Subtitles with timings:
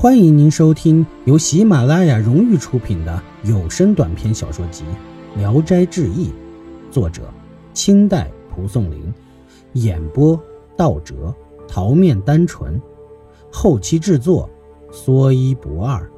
[0.00, 4.82] 欢迎您收听由喜马拉雅荣誉出品的有声短篇小说集
[5.38, 6.28] 《聊斋志异》，
[6.90, 7.30] 作者
[7.74, 9.12] 清代蒲松龄，
[9.74, 10.42] 演播
[10.74, 11.34] 道哲、
[11.68, 12.80] 桃面单纯，
[13.52, 14.48] 后期制作
[14.90, 16.10] 说一不二。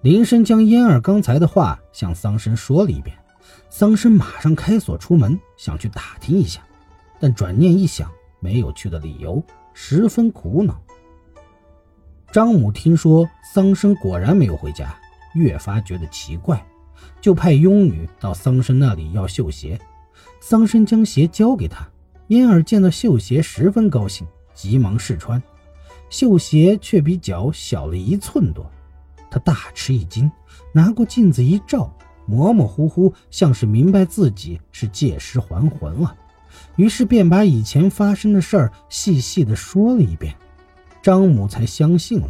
[0.00, 3.16] 林深将嫣儿刚才的话向桑生说了一遍，
[3.70, 6.60] 桑生马上开锁出门，想去打听一下，
[7.20, 8.10] 但转念一想。
[8.40, 9.42] 没有去的理由，
[9.72, 10.80] 十分苦恼。
[12.30, 14.94] 张母听说桑生果然没有回家，
[15.34, 16.64] 越发觉得奇怪，
[17.20, 19.80] 就派佣女到桑生那里要绣鞋。
[20.40, 21.88] 桑生将鞋交给他，
[22.28, 25.42] 嫣儿见到绣鞋十分高兴，急忙试穿，
[26.10, 28.70] 绣鞋却比脚小了一寸多。
[29.30, 30.30] 他大吃一惊，
[30.72, 31.92] 拿过镜子一照，
[32.26, 36.14] 模模糊糊，像是明白自己是借尸还魂了。
[36.76, 40.34] 于是便把以前发生的事儿细细的说了一遍，
[41.02, 42.28] 张母才相信了。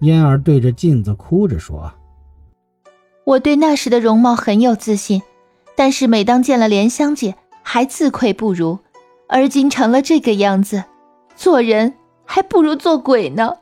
[0.00, 1.92] 嫣儿对着镜子哭着说
[3.24, 5.22] ：“我对那时的容貌很有自信，
[5.76, 8.78] 但是每当见了莲香姐，还自愧不如。
[9.28, 10.84] 而今成了这个样子，
[11.36, 13.54] 做人还不如做鬼呢。”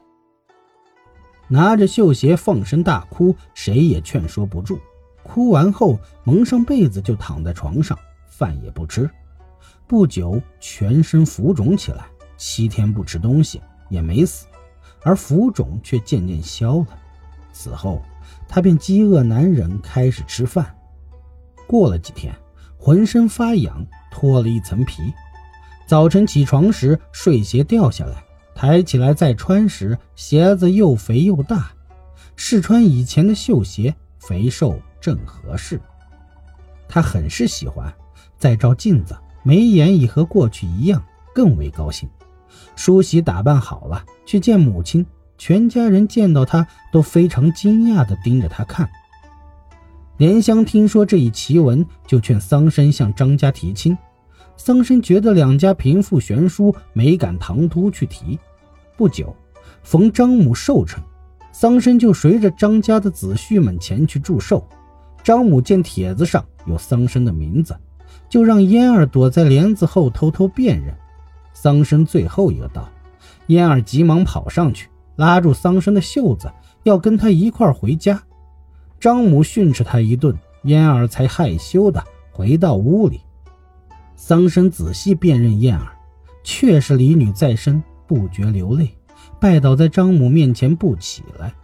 [1.49, 4.79] 拿着绣鞋放声大哭，谁也劝说不住。
[5.23, 7.99] 哭完后，蒙上被子就躺在床上，
[8.29, 9.09] 饭也不吃。
[9.89, 12.07] 不久，全身浮肿起来，
[12.37, 14.47] 七天不吃东西也没死，
[15.03, 16.87] 而浮肿却渐渐消了。
[17.53, 18.03] 此后，
[18.49, 20.77] 他便饥饿难忍，开始吃饭。
[21.69, 22.35] 过了几天，
[22.77, 25.13] 浑身发痒，脱了一层皮。
[25.87, 28.25] 早晨起床时，睡鞋掉下来，
[28.57, 31.71] 抬起来再穿时，鞋子又肥又大。
[32.35, 35.81] 试穿以前的绣鞋，肥瘦正合适。
[36.89, 37.93] 他很是喜欢，
[38.37, 39.17] 再照镜子。
[39.47, 41.01] 眉眼已和过去一样，
[41.33, 42.09] 更为高兴。
[42.75, 45.07] 梳洗打扮好了，去见母亲。
[45.39, 48.91] 全家人见到他都非常惊讶地盯着他看。
[50.17, 53.97] 莲香听说这一奇闻，就劝桑参向张家提亲。
[54.57, 58.37] 桑参觉得两家贫富悬殊，没敢唐突去提。
[58.97, 59.33] 不久，
[59.85, 61.01] 逢张母寿辰，
[61.53, 64.67] 桑参就随着张家的子婿们前去祝寿。
[65.23, 67.77] 张母见帖子上有桑参的名字。
[68.29, 70.95] 就让嫣儿躲在帘子后偷偷辨认。
[71.53, 72.89] 桑生最后一个到，
[73.47, 78.23] 嫣儿急忙跑上去，拉住桑生的袖子，要跟他一块回家。
[79.01, 83.21] 张母训斥他一顿，嫣儿才害羞的回到屋里。
[84.17, 85.93] 桑生仔细辨认燕儿，
[86.43, 88.91] 确是李女在身，不觉流泪，
[89.41, 91.55] 拜倒在张母面前不起来。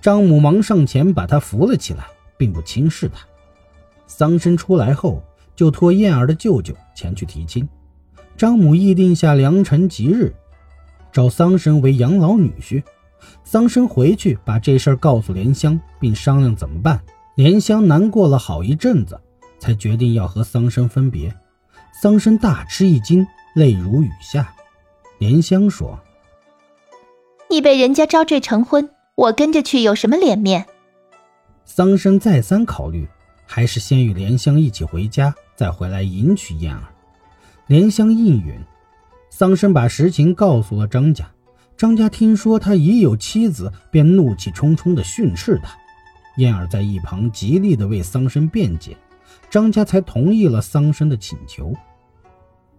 [0.00, 2.04] 张母忙上前把他扶了起来，
[2.36, 3.20] 并不轻视他。
[4.06, 5.22] 桑生出来后。
[5.60, 7.68] 就托燕儿的舅舅前去提亲，
[8.34, 10.34] 张母议定下良辰吉日，
[11.12, 12.82] 找桑生为养老女婿。
[13.44, 16.98] 桑生回去把这事儿告诉莲香，并商量怎么办。
[17.34, 19.20] 莲香难过了好一阵子，
[19.58, 21.30] 才决定要和桑生分别。
[21.92, 24.54] 桑生大吃一惊，泪如雨下。
[25.18, 26.00] 莲香说
[27.50, 30.64] ：“你被人家招赘成婚，我跟着去有什么脸面？”
[31.66, 33.06] 桑生再三考虑，
[33.44, 35.34] 还是先与莲香一起回家。
[35.60, 36.84] 再回来迎娶燕儿，
[37.66, 38.58] 莲香应允。
[39.28, 41.30] 桑生把实情告诉了张家，
[41.76, 45.76] 张家听说他已有妻子，便怒气冲冲地训斥他。
[46.38, 48.96] 燕儿在一旁极力地为桑生辩解，
[49.50, 51.74] 张家才同意了桑生的请求。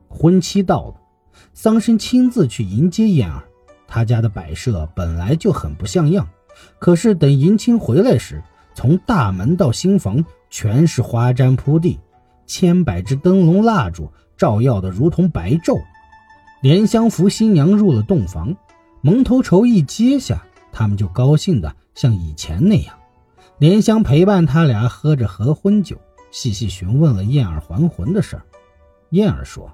[0.07, 0.95] 婚期到了，
[1.53, 3.43] 桑生亲自去迎接燕儿。
[3.87, 6.27] 他家的摆设本来就很不像样，
[6.79, 8.41] 可是等迎亲回来时，
[8.73, 11.99] 从大门到新房全是花毡铺地。
[12.51, 15.81] 千百支灯笼蜡烛照耀的如同白昼，
[16.61, 18.53] 莲香扶新娘入了洞房，
[18.99, 22.93] 蒙头绸一揭下，他们就高兴的像以前那样。
[23.57, 25.95] 莲香陪伴他俩喝着合婚酒，
[26.29, 28.43] 细细询问了燕儿还魂的事儿。
[29.11, 29.71] 燕儿说：“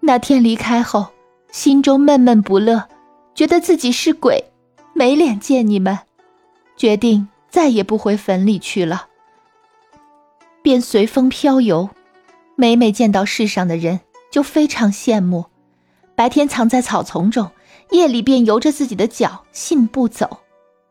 [0.00, 1.06] 那天离开后，
[1.50, 2.86] 心中闷闷不乐，
[3.34, 4.44] 觉得自己是鬼，
[4.92, 5.98] 没脸见你们，
[6.76, 9.06] 决定再也不回坟里去了。”
[10.62, 11.90] 便随风飘游，
[12.56, 14.00] 每每见到世上的人，
[14.30, 15.46] 就非常羡慕。
[16.14, 17.50] 白天藏在草丛中，
[17.90, 20.38] 夜里便由着自己的脚信步走。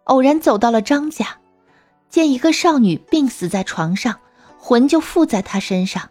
[0.05, 1.37] 偶然走到了张家，
[2.09, 4.19] 见一个少女病死在床上，
[4.59, 6.09] 魂就附在她身上，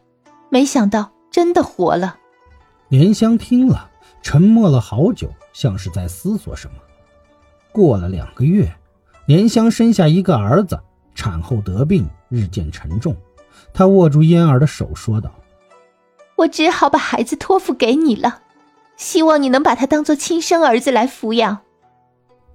[0.48, 2.16] 没想到真的活了。
[2.88, 3.90] 莲香听了，
[4.22, 6.74] 沉默了好久，像是在思索什么。
[7.72, 8.72] 过了两个月，
[9.26, 10.80] 莲香生下一个儿子，
[11.14, 13.14] 产后得病，日渐沉重。
[13.72, 15.34] 他握住嫣儿的手，说道
[16.36, 18.40] ：“我只好把孩子托付给你了，
[18.96, 21.58] 希望你能把他当做亲生儿子来抚养。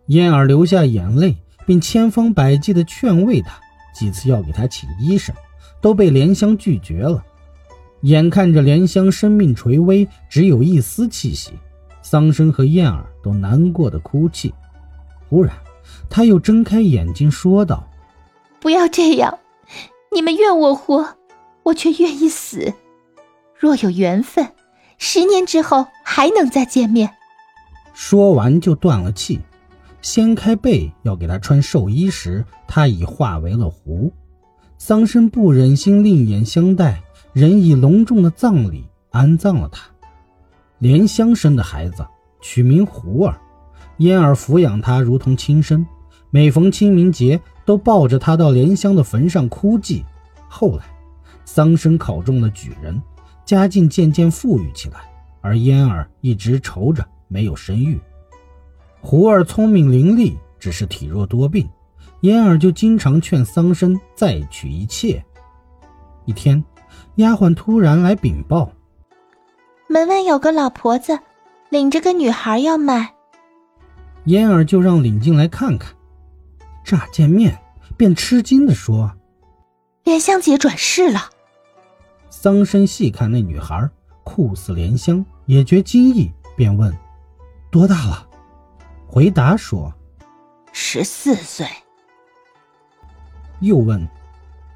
[0.08, 3.60] 燕儿流下眼泪，并千方百计地劝慰他，
[3.94, 5.34] 几次要给他请医生，
[5.82, 7.24] 都被莲香拒绝了。
[8.02, 11.54] 眼看着莲香生命垂危，只有一丝气息，
[12.04, 14.54] 桑生和燕儿都难过的哭泣。
[15.28, 15.56] 忽然，
[16.08, 17.90] 他又睁开眼睛说道
[18.62, 19.40] ：“不要这样，
[20.16, 21.18] 你们愿我活，
[21.64, 22.74] 我却愿意死。
[23.60, 24.50] 若有缘分，
[24.98, 27.12] 十年之后还能再见面。”
[27.94, 29.42] 说完就断了气。
[30.02, 34.14] 掀开被要给他穿寿衣时，他已化为了狐。
[34.78, 37.02] 桑生不忍心另眼相待，
[37.34, 39.90] 仍以隆重的葬礼安葬了他。
[40.78, 42.06] 莲香生的孩子
[42.40, 43.36] 取名胡儿，
[43.98, 45.86] 嫣儿抚养他如同亲生，
[46.36, 50.04] 每逢清明节都抱着他到莲香的坟上哭祭。
[50.50, 50.84] 后来，
[51.46, 53.02] 桑生考中了举人，
[53.46, 54.98] 家境渐渐富裕起来，
[55.40, 57.98] 而嫣儿一直愁着没有生育。
[59.00, 61.70] 胡儿聪明伶俐，只是体弱多病，
[62.20, 65.24] 嫣儿就经常劝桑生再娶一妾。
[66.26, 66.62] 一天，
[67.16, 68.70] 丫鬟突然来禀报，
[69.88, 71.18] 门外有个老婆子，
[71.70, 73.14] 领着个女孩要卖。
[74.26, 75.95] 嫣儿就让领进来看看。
[76.86, 77.60] 乍见面，
[77.98, 79.12] 便吃惊地说
[80.06, 81.32] ：“莲香姐转世了。”
[82.30, 83.90] 桑生细看那女孩，
[84.24, 86.96] 酷似莲香，也觉惊异，便问
[87.72, 88.28] ：“多大了？”
[89.10, 89.92] 回答说
[90.72, 91.68] ：“十四岁。”
[93.62, 94.08] 又问：“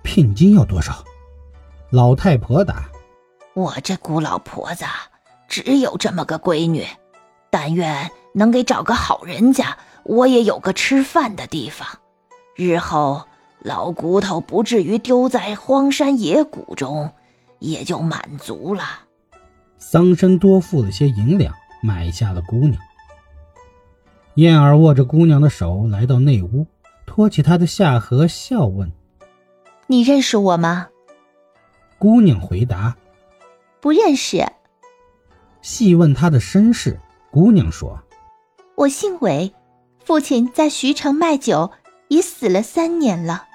[0.02, 1.06] 聘金要多少？”
[1.92, 2.90] 老太婆答
[3.54, 4.86] ：“我这孤老婆子
[5.48, 6.86] 只有这么个闺女，
[7.52, 9.78] 但愿能给找个好人家，
[10.10, 11.88] 我也有个吃饭的地方，
[12.56, 13.28] 日后
[13.60, 17.12] 老骨头不至于丢在荒山野谷中，
[17.60, 18.84] 也就满足了。”
[19.78, 21.54] 桑生多付了些银两，
[21.84, 22.82] 买下了姑娘。
[24.34, 26.66] 燕儿握着姑娘的手来到内屋，
[27.06, 28.92] 托起她的下颌，笑问
[29.86, 30.88] ：“你认识我吗？”
[32.00, 32.98] 姑娘回答
[33.80, 34.44] ：“不认识。”
[35.62, 38.02] 细问她的身世，姑娘说
[38.76, 39.54] ：“我姓韦，
[40.10, 41.70] 父亲在徐城卖酒，
[42.08, 43.46] 已死了三年了。”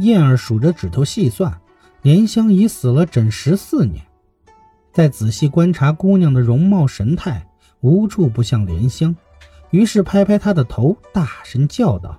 [0.00, 1.60] 燕儿数着指头细算，
[2.00, 4.02] 莲香已死了整十四年。
[4.94, 7.46] 再仔细观察姑娘的容貌神态，
[7.82, 9.14] 无处不像莲香。
[9.72, 12.18] 于是拍拍她的头，大声叫道：“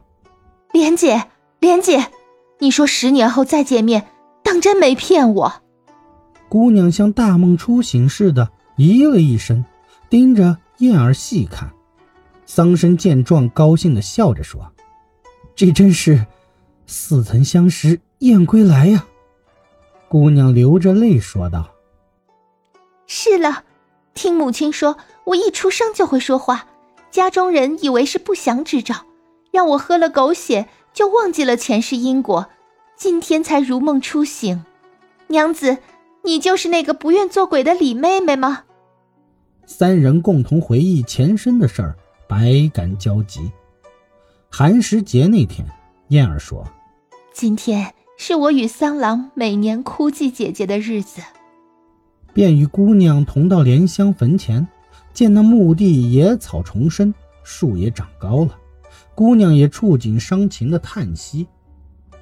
[0.72, 1.24] 莲姐，
[1.60, 2.12] 莲姐，
[2.60, 4.10] 你说十年后再见面，
[4.44, 5.54] 当真没骗我？”
[6.48, 9.66] 姑娘像大梦初醒似的，咦了一声，
[10.08, 11.72] 盯着燕儿细看。
[12.54, 14.74] 桑生见状，高兴的笑着说
[15.56, 16.26] ：“这真是
[16.86, 19.08] 似曾相识燕归来呀！”
[20.10, 21.72] 姑娘流着泪说道
[23.08, 23.64] ：“是了，
[24.14, 26.68] 听母亲说，我一出生就会说话。”
[27.10, 29.06] 家中人以为是不祥之兆，
[29.52, 32.50] 让我喝了狗血，就忘记了前世因果，
[32.98, 34.66] 今天才如梦初醒。
[35.28, 35.78] 娘子，
[36.26, 38.64] 你就是那个不愿做鬼的李妹妹吗？
[39.66, 41.96] 三人共同回忆前身的事儿，
[42.32, 43.52] 百感交集。
[44.50, 45.68] 寒食节那天，
[46.08, 46.66] 燕儿说
[47.36, 51.22] ：“今天是我与桑郎每年哭祭姐姐的日子。”
[52.34, 54.66] 便与姑娘同到莲香坟前。
[55.12, 58.58] 见那墓地野草丛生，树也长高了，
[59.14, 61.46] 姑娘也触景伤情的叹息。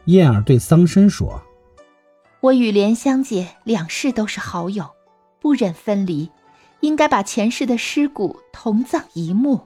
[0.05, 1.39] 燕儿对桑生说
[2.41, 4.89] ：“我与莲香姐两世都是好友，
[5.39, 6.31] 不忍分离，
[6.79, 9.61] 应该把前世的尸骨同葬一墓。”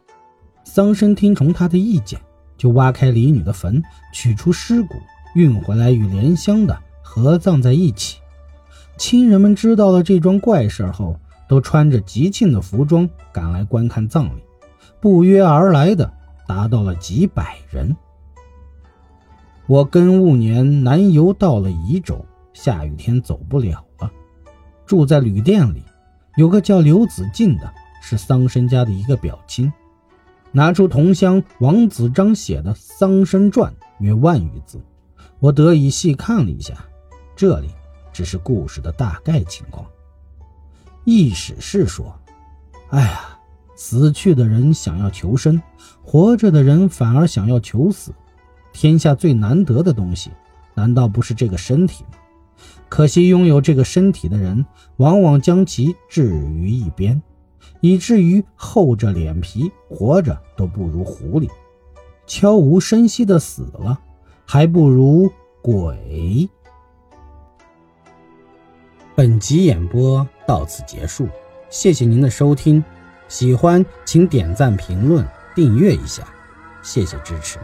[0.64, 2.20] 桑生听从他的意见，
[2.58, 4.96] 就挖开李女的坟，取出尸骨，
[5.36, 8.20] 运回来与莲香的合葬在一起。
[8.98, 11.20] 亲人们知道了这桩怪事后。
[11.46, 14.42] 都穿着吉庆的服装赶来观看葬礼，
[15.00, 16.12] 不约而来的
[16.48, 17.96] 达到了几百人。
[19.68, 24.10] 我庚午年南游到了宜州，下雨天走不了了，
[24.86, 25.84] 住在旅店里。
[26.38, 29.72] 有个叫刘子敬的，是桑生家的一个表亲，
[30.56, 34.80] 拿出同乡王子章写的《桑生传》约万余字，
[35.40, 36.76] 我得以细看了一下，
[37.36, 37.70] 这里
[38.14, 39.84] 只是故事的大概情况。
[41.06, 42.16] 意史是说
[42.92, 43.36] ：“哎呀，
[43.76, 45.60] 死去的人想要求生，
[46.04, 48.14] 活着的人反而想要求死。
[48.72, 50.30] 天下最难得的东西，
[50.76, 52.20] 难道不是这个身体吗？
[52.90, 54.64] 可惜拥有这个身体的人，
[54.98, 57.20] 往往将其置于一边，
[57.84, 61.50] 以至于厚着脸皮活着都不如狐狸，
[62.26, 64.00] 悄无声息的死了，
[64.46, 65.30] 还不如
[65.62, 66.50] 鬼。”
[69.16, 71.28] 本集演播到此结束。
[71.70, 72.82] 谢谢您的收听，
[73.28, 76.26] 喜欢请点赞、评论、订阅一下，
[76.82, 77.60] 谢谢支持。